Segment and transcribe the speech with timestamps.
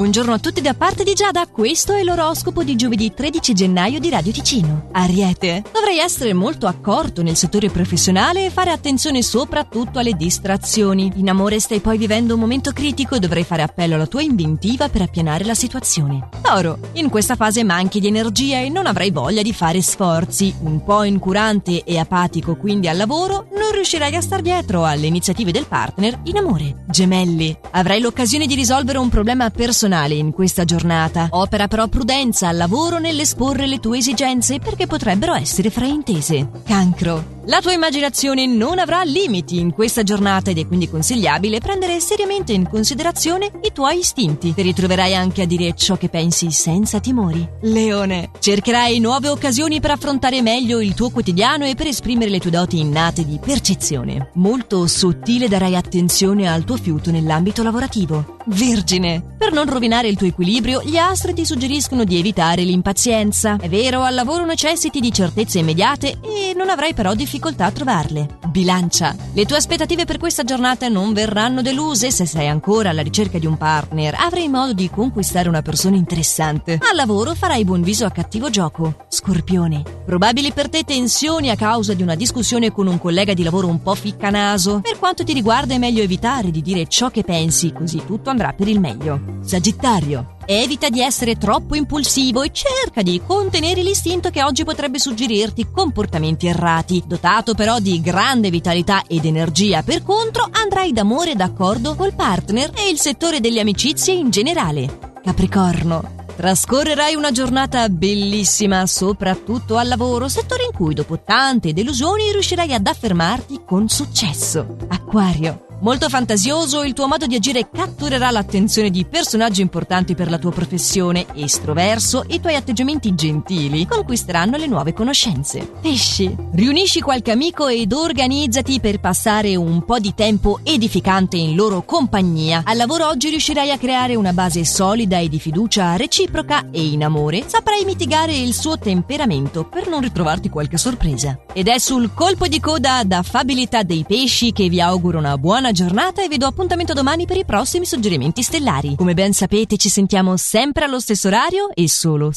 [0.00, 4.08] Buongiorno a tutti da parte di Giada, questo è l'oroscopo di giovedì 13 gennaio di
[4.08, 4.88] Radio Ticino.
[4.92, 11.12] Ariete, dovrai essere molto accorto nel settore professionale e fare attenzione soprattutto alle distrazioni.
[11.16, 14.88] In amore stai poi vivendo un momento critico e dovrai fare appello alla tua inventiva
[14.88, 16.30] per appianare la situazione.
[16.40, 20.54] Toro, in questa fase manchi di energia e non avrai voglia di fare sforzi.
[20.62, 25.52] Un po' incurante e apatico quindi al lavoro, non riuscirai a star dietro alle iniziative
[25.52, 26.84] del partner in amore.
[26.86, 31.28] Gemelli, avrai l'occasione di risolvere un problema personale personale in questa giornata.
[31.30, 36.48] Opera però prudenza al lavoro nell'esporre le tue esigenze perché potrebbero essere fraintese.
[36.64, 37.39] Cancro.
[37.50, 42.52] La tua immaginazione non avrà limiti in questa giornata ed è quindi consigliabile prendere seriamente
[42.52, 44.54] in considerazione i tuoi istinti.
[44.54, 47.44] Ti ritroverai anche a dire ciò che pensi senza timori.
[47.62, 52.52] Leone, cercherai nuove occasioni per affrontare meglio il tuo quotidiano e per esprimere le tue
[52.52, 54.30] doti innate di percezione.
[54.34, 58.36] Molto sottile darai attenzione al tuo fiuto nell'ambito lavorativo.
[58.46, 63.56] Vergine, per non rovinare il tuo equilibrio, gli astri ti suggeriscono di evitare l'impazienza.
[63.60, 66.39] È vero, al lavoro necessiti di certezze immediate e
[66.70, 68.38] avrai però difficoltà a trovarle.
[68.48, 69.14] Bilancia.
[69.32, 73.46] Le tue aspettative per questa giornata non verranno deluse se sei ancora alla ricerca di
[73.46, 74.14] un partner.
[74.18, 76.78] Avrai modo di conquistare una persona interessante.
[76.80, 79.06] Al lavoro farai buon viso a cattivo gioco.
[79.08, 79.99] Scorpione.
[80.04, 83.82] Probabili per te tensioni a causa di una discussione con un collega di lavoro un
[83.82, 84.80] po' ficcanaso.
[84.80, 88.52] Per quanto ti riguarda è meglio evitare di dire ciò che pensi, così tutto andrà
[88.52, 89.20] per il meglio.
[89.44, 90.36] Sagittario.
[90.46, 96.48] Evita di essere troppo impulsivo e cerca di contenere l'istinto che oggi potrebbe suggerirti comportamenti
[96.48, 97.04] errati.
[97.06, 102.90] Dotato però di grande vitalità ed energia, per contro, andrai d'amore d'accordo col partner e
[102.90, 105.12] il settore delle amicizie in generale.
[105.22, 106.19] Capricorno.
[106.40, 112.86] Trascorrerai una giornata bellissima, soprattutto al lavoro, settore in cui dopo tante delusioni riuscirai ad
[112.86, 114.78] affermarti con successo.
[114.88, 115.69] Acquario.
[115.82, 120.50] Molto fantasioso, il tuo modo di agire catturerà l'attenzione di personaggi importanti per la tua
[120.50, 125.66] professione, estroverso e i tuoi atteggiamenti gentili conquisteranno le nuove conoscenze.
[125.80, 131.80] Pesci, riunisci qualche amico ed organizzati per passare un po' di tempo edificante in loro
[131.82, 132.60] compagnia.
[132.66, 137.04] Al lavoro oggi riuscirai a creare una base solida e di fiducia reciproca e in
[137.04, 141.38] amore saprai mitigare il suo temperamento per non ritrovarti qualche sorpresa.
[141.54, 145.68] Ed è sul colpo di coda da affabilità dei pesci che vi auguro una buona
[145.70, 148.94] buona giornata e vi do appuntamento domani per i prossimi suggerimenti stellari.
[148.96, 152.32] Come ben sapete ci sentiamo sempre allo stesso orario e solo